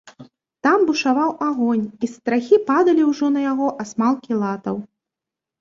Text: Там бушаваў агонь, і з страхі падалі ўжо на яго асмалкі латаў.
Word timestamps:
Там 0.67 0.79
бушаваў 0.87 1.29
агонь, 1.49 1.83
і 2.05 2.09
з 2.11 2.11
страхі 2.15 2.57
падалі 2.71 3.01
ўжо 3.11 3.25
на 3.37 3.41
яго 3.51 3.67
асмалкі 3.85 4.33
латаў. 4.43 4.75